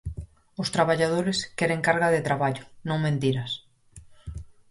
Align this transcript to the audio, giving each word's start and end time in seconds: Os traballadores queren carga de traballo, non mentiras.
Os 0.61 0.71
traballadores 0.75 1.37
queren 1.57 1.85
carga 1.87 2.09
de 2.15 2.25
traballo, 2.27 2.63
non 2.87 3.03
mentiras. 3.05 3.51